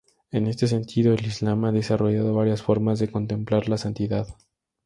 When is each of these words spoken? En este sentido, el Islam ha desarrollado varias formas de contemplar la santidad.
En 0.31 0.47
este 0.47 0.65
sentido, 0.65 1.13
el 1.13 1.23
Islam 1.23 1.65
ha 1.65 1.71
desarrollado 1.71 2.33
varias 2.33 2.63
formas 2.63 2.97
de 2.97 3.11
contemplar 3.11 3.69
la 3.69 3.77
santidad. 3.77 4.27